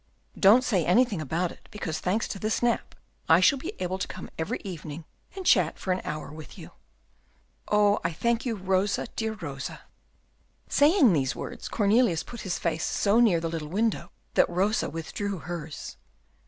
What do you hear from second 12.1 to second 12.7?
put his